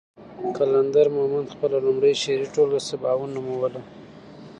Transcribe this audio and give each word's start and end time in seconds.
قلندر 0.57 1.07
مومند 1.15 1.51
خپله 1.53 1.77
لومړۍ 1.85 2.13
شعري 2.21 2.47
ټولګه 2.53 2.79
سباوون 2.89 3.29
نوموله. 3.37 3.81